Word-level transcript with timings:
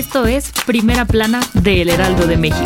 Esto 0.00 0.26
es 0.26 0.50
Primera 0.64 1.04
Plana 1.04 1.42
de 1.52 1.82
El 1.82 1.90
Heraldo 1.90 2.26
de 2.26 2.38
México. 2.38 2.64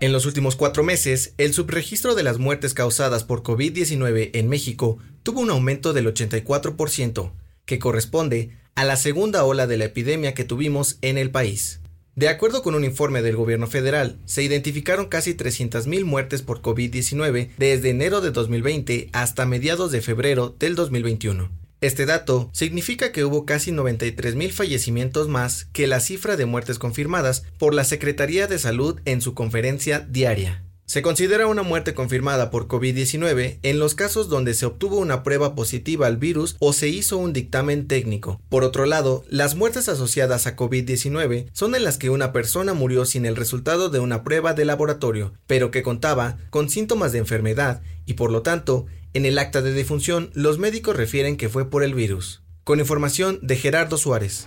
En 0.00 0.12
los 0.12 0.26
últimos 0.26 0.56
cuatro 0.56 0.82
meses, 0.82 1.34
el 1.38 1.54
subregistro 1.54 2.16
de 2.16 2.24
las 2.24 2.38
muertes 2.38 2.74
causadas 2.74 3.22
por 3.22 3.44
COVID-19 3.44 4.30
en 4.32 4.48
México 4.48 4.98
tuvo 5.22 5.38
un 5.38 5.50
aumento 5.50 5.92
del 5.92 6.12
84%, 6.12 7.30
que 7.66 7.78
corresponde 7.78 8.50
a 8.74 8.82
la 8.82 8.96
segunda 8.96 9.44
ola 9.44 9.68
de 9.68 9.76
la 9.76 9.84
epidemia 9.84 10.34
que 10.34 10.42
tuvimos 10.42 10.98
en 11.02 11.18
el 11.18 11.30
país. 11.30 11.78
De 12.16 12.30
acuerdo 12.30 12.62
con 12.62 12.74
un 12.74 12.82
informe 12.82 13.20
del 13.20 13.36
gobierno 13.36 13.66
federal, 13.66 14.16
se 14.24 14.42
identificaron 14.42 15.04
casi 15.04 15.34
300.000 15.34 16.02
muertes 16.06 16.40
por 16.40 16.62
COVID-19 16.62 17.50
desde 17.58 17.90
enero 17.90 18.22
de 18.22 18.30
2020 18.30 19.10
hasta 19.12 19.44
mediados 19.44 19.92
de 19.92 20.00
febrero 20.00 20.56
del 20.58 20.76
2021. 20.76 21.50
Este 21.82 22.06
dato 22.06 22.48
significa 22.54 23.12
que 23.12 23.22
hubo 23.26 23.44
casi 23.44 23.70
93.000 23.70 24.50
fallecimientos 24.50 25.28
más 25.28 25.66
que 25.74 25.86
la 25.86 26.00
cifra 26.00 26.38
de 26.38 26.46
muertes 26.46 26.78
confirmadas 26.78 27.44
por 27.58 27.74
la 27.74 27.84
Secretaría 27.84 28.46
de 28.46 28.58
Salud 28.58 28.98
en 29.04 29.20
su 29.20 29.34
conferencia 29.34 30.00
diaria. 30.00 30.65
Se 30.86 31.02
considera 31.02 31.48
una 31.48 31.64
muerte 31.64 31.94
confirmada 31.94 32.48
por 32.52 32.68
COVID-19 32.68 33.58
en 33.64 33.78
los 33.80 33.96
casos 33.96 34.28
donde 34.28 34.54
se 34.54 34.66
obtuvo 34.66 34.98
una 34.98 35.24
prueba 35.24 35.56
positiva 35.56 36.06
al 36.06 36.16
virus 36.16 36.54
o 36.60 36.72
se 36.72 36.86
hizo 36.86 37.18
un 37.18 37.32
dictamen 37.32 37.88
técnico. 37.88 38.40
Por 38.48 38.62
otro 38.62 38.86
lado, 38.86 39.24
las 39.28 39.56
muertes 39.56 39.88
asociadas 39.88 40.46
a 40.46 40.54
COVID-19 40.54 41.48
son 41.52 41.74
en 41.74 41.82
las 41.82 41.98
que 41.98 42.08
una 42.08 42.32
persona 42.32 42.72
murió 42.72 43.04
sin 43.04 43.26
el 43.26 43.34
resultado 43.34 43.88
de 43.88 43.98
una 43.98 44.22
prueba 44.22 44.54
de 44.54 44.64
laboratorio, 44.64 45.32
pero 45.48 45.72
que 45.72 45.82
contaba 45.82 46.38
con 46.50 46.70
síntomas 46.70 47.10
de 47.10 47.18
enfermedad 47.18 47.82
y 48.06 48.14
por 48.14 48.30
lo 48.30 48.42
tanto, 48.42 48.86
en 49.12 49.26
el 49.26 49.38
acta 49.38 49.62
de 49.62 49.72
defunción 49.72 50.30
los 50.34 50.60
médicos 50.60 50.94
refieren 50.94 51.36
que 51.36 51.48
fue 51.48 51.68
por 51.68 51.82
el 51.82 51.94
virus. 51.94 52.42
Con 52.62 52.78
información 52.78 53.40
de 53.42 53.56
Gerardo 53.56 53.98
Suárez. 53.98 54.46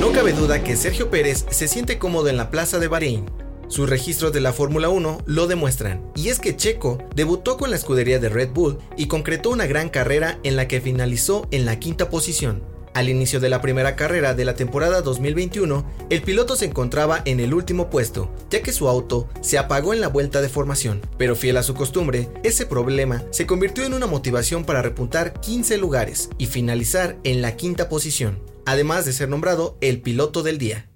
No 0.00 0.12
cabe 0.30 0.42
duda 0.42 0.62
que 0.62 0.76
Sergio 0.76 1.10
Pérez 1.10 1.44
se 1.50 1.66
siente 1.66 1.98
cómodo 1.98 2.28
en 2.28 2.36
la 2.36 2.50
plaza 2.50 2.78
de 2.78 2.88
Bahrein. 2.88 3.24
Sus 3.68 3.88
registros 3.88 4.32
de 4.32 4.40
la 4.40 4.52
Fórmula 4.52 4.88
1 4.88 5.22
lo 5.26 5.46
demuestran, 5.46 6.02
y 6.14 6.28
es 6.28 6.38
que 6.38 6.56
Checo 6.56 6.98
debutó 7.16 7.56
con 7.56 7.70
la 7.70 7.76
escudería 7.76 8.18
de 8.18 8.28
Red 8.28 8.50
Bull 8.50 8.78
y 8.96 9.06
concretó 9.06 9.50
una 9.50 9.66
gran 9.66 9.88
carrera 9.88 10.38
en 10.42 10.56
la 10.56 10.68
que 10.68 10.80
finalizó 10.80 11.48
en 11.50 11.64
la 11.64 11.78
quinta 11.78 12.10
posición. 12.10 12.62
Al 12.92 13.08
inicio 13.08 13.38
de 13.38 13.48
la 13.48 13.60
primera 13.60 13.94
carrera 13.94 14.34
de 14.34 14.44
la 14.44 14.54
temporada 14.54 15.00
2021, 15.00 15.84
el 16.10 16.22
piloto 16.22 16.56
se 16.56 16.64
encontraba 16.64 17.22
en 17.24 17.38
el 17.38 17.54
último 17.54 17.88
puesto, 17.88 18.34
ya 18.50 18.62
que 18.62 18.72
su 18.72 18.88
auto 18.88 19.28
se 19.40 19.58
apagó 19.58 19.94
en 19.94 20.00
la 20.00 20.08
vuelta 20.08 20.40
de 20.40 20.48
formación. 20.48 21.00
Pero 21.16 21.36
fiel 21.36 21.56
a 21.56 21.62
su 21.62 21.74
costumbre, 21.74 22.28
ese 22.42 22.66
problema 22.66 23.22
se 23.30 23.46
convirtió 23.46 23.84
en 23.84 23.94
una 23.94 24.06
motivación 24.06 24.64
para 24.64 24.82
repuntar 24.82 25.40
15 25.40 25.78
lugares 25.78 26.30
y 26.36 26.46
finalizar 26.46 27.16
en 27.22 27.42
la 27.42 27.54
quinta 27.54 27.88
posición, 27.88 28.42
además 28.66 29.04
de 29.04 29.12
ser 29.12 29.28
nombrado 29.28 29.78
el 29.80 30.00
piloto 30.00 30.42
del 30.42 30.58
día. 30.58 30.90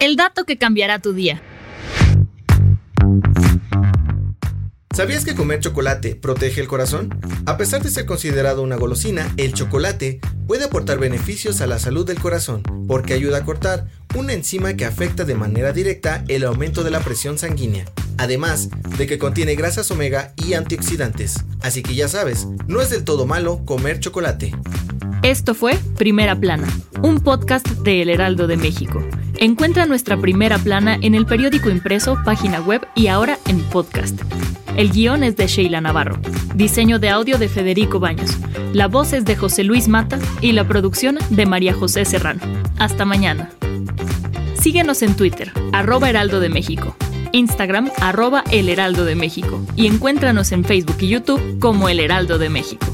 El 0.00 0.16
dato 0.16 0.44
que 0.44 0.58
cambiará 0.58 0.98
tu 0.98 1.12
día. 1.12 1.40
¿Sabías 4.96 5.26
que 5.26 5.34
comer 5.34 5.60
chocolate 5.60 6.14
protege 6.14 6.62
el 6.62 6.68
corazón? 6.68 7.20
A 7.44 7.58
pesar 7.58 7.82
de 7.82 7.90
ser 7.90 8.06
considerado 8.06 8.62
una 8.62 8.76
golosina, 8.76 9.30
el 9.36 9.52
chocolate 9.52 10.20
puede 10.46 10.64
aportar 10.64 10.98
beneficios 10.98 11.60
a 11.60 11.66
la 11.66 11.78
salud 11.78 12.06
del 12.06 12.18
corazón 12.18 12.62
porque 12.88 13.12
ayuda 13.12 13.36
a 13.36 13.44
cortar 13.44 13.88
una 14.14 14.32
enzima 14.32 14.72
que 14.72 14.86
afecta 14.86 15.24
de 15.24 15.34
manera 15.34 15.74
directa 15.74 16.24
el 16.28 16.44
aumento 16.44 16.82
de 16.82 16.92
la 16.92 17.00
presión 17.00 17.36
sanguínea, 17.36 17.84
además 18.16 18.70
de 18.96 19.06
que 19.06 19.18
contiene 19.18 19.54
grasas 19.54 19.90
omega 19.90 20.32
y 20.34 20.54
antioxidantes. 20.54 21.44
Así 21.60 21.82
que 21.82 21.94
ya 21.94 22.08
sabes, 22.08 22.48
no 22.66 22.80
es 22.80 22.88
del 22.88 23.04
todo 23.04 23.26
malo 23.26 23.66
comer 23.66 24.00
chocolate. 24.00 24.54
Esto 25.22 25.54
fue 25.54 25.78
Primera 25.98 26.40
Plana, 26.40 26.68
un 27.02 27.20
podcast 27.20 27.68
de 27.68 28.00
El 28.00 28.08
Heraldo 28.08 28.46
de 28.46 28.56
México. 28.56 29.06
Encuentra 29.36 29.84
nuestra 29.84 30.18
primera 30.18 30.56
plana 30.56 30.98
en 31.02 31.14
el 31.14 31.26
periódico 31.26 31.68
impreso, 31.68 32.16
página 32.24 32.62
web 32.62 32.80
y 32.94 33.08
ahora 33.08 33.38
en 33.46 33.60
podcast. 33.64 34.22
El 34.76 34.90
guion 34.90 35.24
es 35.24 35.36
de 35.36 35.46
Sheila 35.46 35.80
Navarro. 35.80 36.18
Diseño 36.54 36.98
de 36.98 37.08
audio 37.08 37.38
de 37.38 37.48
Federico 37.48 37.98
Baños. 37.98 38.36
La 38.74 38.88
voz 38.88 39.14
es 39.14 39.24
de 39.24 39.34
José 39.34 39.64
Luis 39.64 39.88
Mata 39.88 40.18
y 40.42 40.52
la 40.52 40.68
producción 40.68 41.16
de 41.30 41.46
María 41.46 41.72
José 41.72 42.04
Serrano. 42.04 42.42
Hasta 42.78 43.06
mañana. 43.06 43.48
Síguenos 44.60 45.00
en 45.00 45.16
Twitter, 45.16 45.50
arroba 45.72 46.10
Heraldo 46.10 46.40
de 46.40 46.50
México. 46.50 46.94
Instagram, 47.32 47.90
arroba 48.02 48.44
El 48.50 48.68
Heraldo 48.68 49.06
de 49.06 49.14
México. 49.14 49.64
Y 49.76 49.86
encuéntranos 49.86 50.52
en 50.52 50.62
Facebook 50.62 50.98
y 51.00 51.08
YouTube 51.08 51.58
como 51.58 51.88
El 51.88 51.98
Heraldo 51.98 52.36
de 52.36 52.50
México. 52.50 52.86